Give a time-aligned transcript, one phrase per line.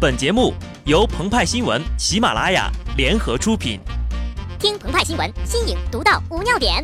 [0.00, 0.54] 本节目
[0.86, 3.78] 由澎湃新闻、喜马拉雅联合出品。
[4.58, 6.82] 听澎湃新闻，新颖独到，无尿点。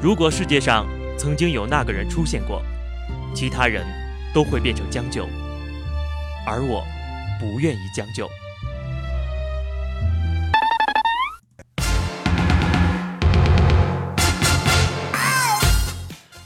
[0.00, 0.86] 如果世界上
[1.18, 2.62] 曾经有那个人出现过，
[3.34, 3.84] 其他人
[4.32, 5.28] 都会变成将就，
[6.46, 6.84] 而我
[7.40, 8.30] 不愿意将就。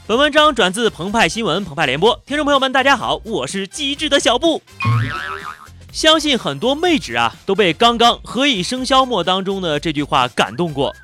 [0.07, 4.61] 本文章转自澎湃新闻《澎湃联播，听众朋友们，大家好，我是机智的小布。
[5.91, 10.95] 相信很多妹纸啊都被刚刚《何以笙箫默》当中的这句话感动过。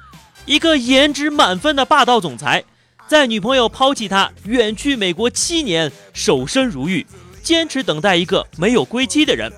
[0.45, 2.63] 一个颜值满分的霸道总裁，
[3.05, 7.05] 在女朋友抛弃他远去美国七年，守身如玉，
[7.41, 9.51] 坚持等待一个没有归期的人。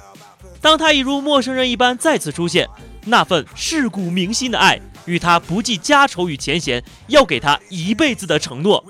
[0.60, 2.68] 当他已如陌生人一般再次出现，
[3.06, 4.82] 那份刻骨铭心的爱。
[5.06, 8.84] 与他不计家仇与前嫌，要给他一辈子的承诺。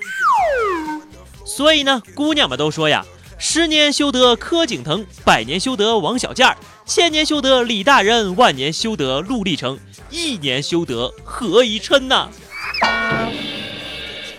[1.46, 3.04] 所以呢，姑娘们都说呀
[3.38, 9.78] ：“十年修得柯景腾，百年修得王小贱儿，千年修得李大人，万年修得陆励成，
[10.10, 12.28] 一年修得何以琛呐！”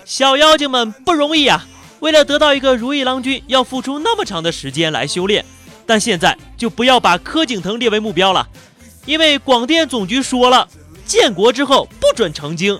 [0.04, 1.66] 小妖精们不容易啊！
[2.02, 5.46] 为了得到一个如意郎君，要付出那么长的时间来修炼。
[5.86, 8.46] 但现在就不要把柯景腾列为目标了，
[9.06, 10.68] 因为广电总局说了。
[11.06, 12.78] 建国之后不准成精，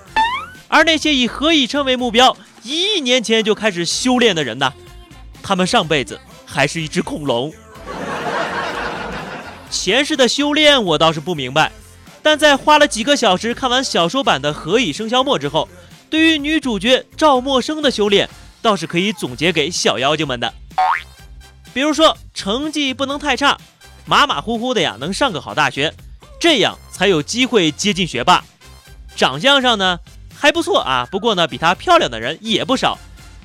[0.68, 4.74] 而那些以何以琛为目标，一亿年前就开始修炼的人呢？
[5.42, 7.54] 他们上辈子还是一只恐龙。
[9.70, 11.72] 前世的修炼我倒是不明白，
[12.22, 15.68] 但在花了几个小时看完小说版的《何以笙箫默》之后，
[16.10, 18.30] 对于女主角赵默笙的修炼，
[18.62, 20.54] 倒是可以总结给小妖精们的。
[21.74, 23.58] 比如说，成绩不能太差，
[24.06, 25.94] 马马虎虎的呀，能上个好大学。
[26.40, 28.44] 这样才有机会接近学霸，
[29.16, 30.00] 长相上呢
[30.38, 32.98] 还不错啊，不过呢比她漂亮的人也不少。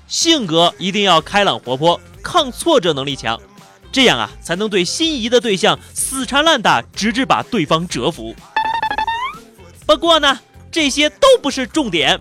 [0.06, 3.40] 性格一定要开朗活泼，抗挫折能力强，
[3.90, 8.34] 这样啊才能对心仪的对象死缠烂打，直至把对方折服。
[9.86, 10.38] 不过呢
[10.70, 12.20] 这些都不是重点。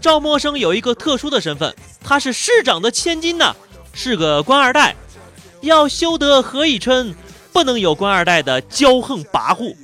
[0.00, 3.54] 赵默笙有一个特殊的身份，她是市长的千金呢，
[3.92, 4.96] 是个官二代，
[5.60, 7.14] 要修得何以琛。
[7.52, 9.74] 不能有官二代的骄横跋扈。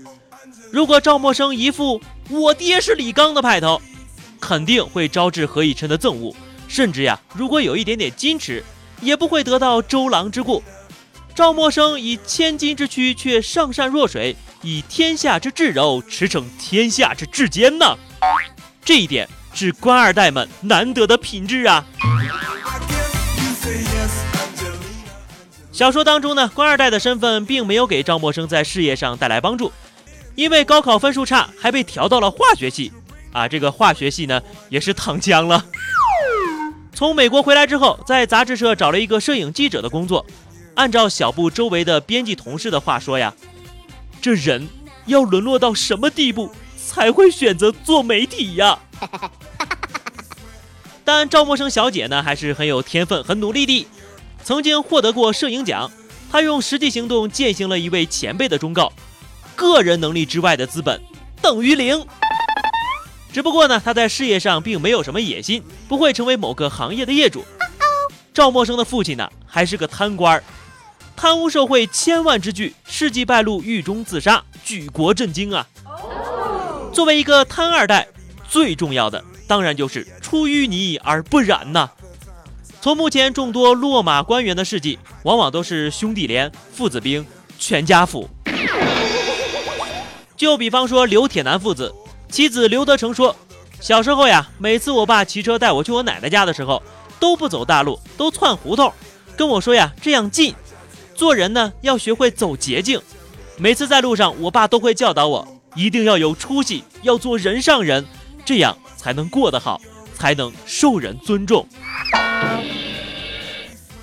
[0.71, 1.99] 如果赵默笙一副
[2.33, 3.81] 我爹是李刚的派头，
[4.41, 6.35] 肯定会招致何以琛的憎恶，
[6.67, 8.65] 甚至呀，如果有一点点矜持，
[9.03, 10.63] 也不会得到周郎之顾。
[11.35, 17.97] 赵默笙以千金之躯却上善若水，以天下之至柔驰骋天下之至坚呢。
[18.83, 21.85] 这一点是官二代们难得的品质啊。
[25.71, 29.71] 小说当中呢，官二代的身份并没有给赵默笙在事业上带来帮助，
[30.35, 32.93] 因为高考分数差，还被调到了化学系。
[33.33, 35.65] 啊，这个化学系呢，也是躺枪了。
[36.95, 40.25] 从美国回来之后，在杂志社找了一个摄影记者的工作。
[40.75, 43.35] 按照小布周围的编辑同事的话说呀，
[44.21, 44.69] 这人
[45.07, 48.79] 要沦落到什么地步才会选择做媒体呀？
[51.05, 53.87] 但赵默笙小姐呢，还是很有天分、很努力的。
[54.45, 55.91] 曾经获得过摄影奖，
[56.31, 58.93] 她用实际行动践行了一位前辈的忠告：
[59.63, 61.01] 个人能力之外的资本
[61.41, 62.05] 等于零。
[63.33, 67.45] 只不过呢，他在事业上并没有什么野心，不会成为某个行业的业主。
[68.35, 70.43] 赵默笙的父亲呢，还是个贪官，
[71.15, 75.65] 贪污受贿千万之巨，事迹败露，狱中自杀，举国震惊啊！
[76.93, 78.09] 作为一个贪二代，
[78.49, 81.89] 最重要的当然就是出淤泥而不染呐。
[82.81, 87.25] 从目前众多落马官员的事迹，往往都是兄弟连、父子兵、
[87.59, 88.29] 全家福。
[90.43, 91.95] 就比方说刘铁男父子，
[92.29, 93.37] 妻子刘德成说，
[93.79, 96.83] 小时候呀，每次我爸骑车带我去我奶奶家的时候，
[97.21, 98.93] 都不走大路，都窜胡同，
[99.37, 100.53] 跟我说呀，这样近。
[101.15, 103.01] 做人呢，要学会走捷径。
[103.57, 108.05] 每次在路上，我爸都会教导我，一定要有出息，要做人上人，
[108.45, 109.81] 这样才能过得好，
[110.13, 111.65] 才能受人尊重。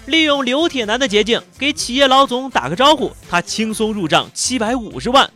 [0.06, 5.28] 利用刘铁男的捷径给企业老总打个招呼，他轻松入账七百五十万；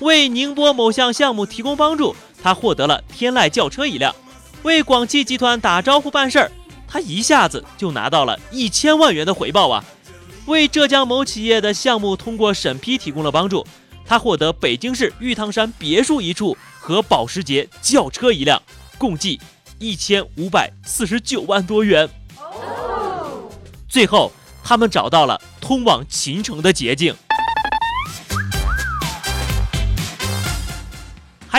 [0.00, 4.12] 为宁波某项项目提供帮助，他获得了天籁轿车一辆；
[4.62, 6.50] 为广汽集团打招呼办事儿，
[6.88, 9.84] 他一下子就拿到了一千万元的回报啊！
[10.46, 13.66] 为浙江某企业的项目通过审批提供了帮助，
[14.06, 18.60] 他获得北京市玉汤山别墅一处和保时捷轿车一辆，
[18.98, 19.40] 共计。
[19.78, 22.06] 一千五百四十九万多元。
[23.88, 24.30] 最后，
[24.62, 27.14] 他们找到了通往秦城的捷径。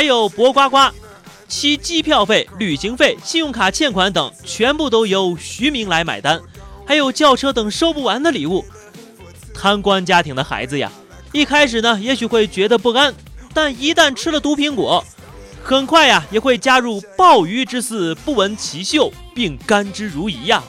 [0.02, 0.78] 还有博呱呱，
[1.48, 6.42] 其机票费、旅行费、信用卡欠款等全部都由徐明来买单，
[6.88, 8.66] 还有轿车等收不完的礼物。
[9.54, 10.92] 贪官家庭的孩子呀，
[11.32, 13.14] 一开始呢也许会觉得不安，
[13.54, 15.06] 但一旦吃了毒苹果，
[15.64, 20.64] 很快呀也会加入鲍鱼之肆，不闻其臭，并甘之如饴呀。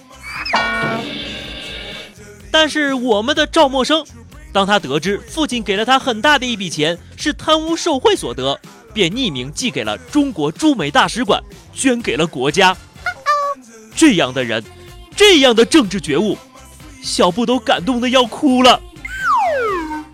[2.51, 4.07] 但是我们的赵默笙，
[4.53, 8.61] 当他得知父亲给了他很大的一笔钱是贪污受贿所得，
[8.93, 11.43] 便匿名寄给了中国驻美大使馆，
[11.73, 12.77] 捐给了国家。
[13.95, 14.63] 这样的人，
[15.17, 16.37] 这样的政治觉悟，
[17.03, 18.81] 小布都感动的要哭了。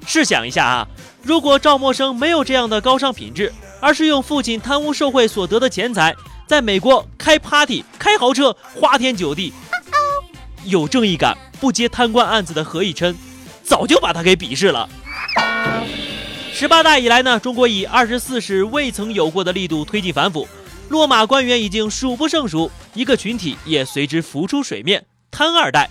[0.07, 0.89] 试想一下啊，
[1.23, 6.15] 如果赵默笙没有这样的高尚品质，而是用父亲贪污受贿所得的钱财，
[6.47, 9.53] 在美国开 party、开豪车、花天酒地，
[10.65, 11.37] 有正义感。
[11.61, 13.17] 不接贪官案子的何以琛，
[13.65, 14.89] 早就把他给鄙视了。
[16.53, 20.49] 十八大以来呢，中国以二十四史未曾有过的力度推进反腐，
[20.89, 25.89] 落马官员已经数不胜数，一个群体也随之浮出水面——贪二代。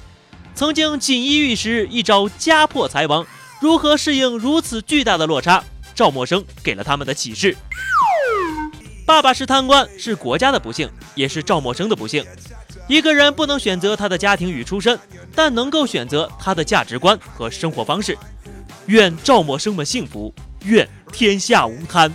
[0.54, 3.25] 曾经锦衣玉食，一朝家破财亡，
[3.62, 5.63] 如何适应如此巨大的落差？
[5.95, 7.56] 赵默笙给了他们的启示：
[9.06, 12.25] 爸爸是贪官，是国家的不幸，也是赵默笙的不幸。
[12.89, 15.00] 一个人不能选择他的家庭与出身，
[15.33, 18.18] 但能够选择他的价值观和生活方式。
[18.88, 20.33] 愿赵默笙们幸福，
[20.68, 22.14] 愿天下无贪。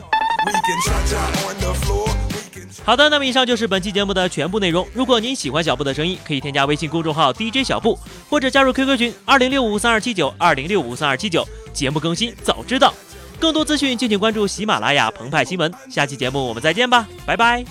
[2.85, 4.87] 好的，那么以上就是本期节目的全部内容。
[4.93, 11.47] 如果您喜欢小布的声音，可以添加微信公众号 DJ 小布，或者加入 QQ 群二零六五三二七九二零六五三二七九。
[11.73, 12.93] 节目更新早知道，
[13.39, 15.73] 更多资讯敬请关注喜马拉雅澎湃新闻。
[15.89, 17.65] 下期节目我们再见吧，拜拜。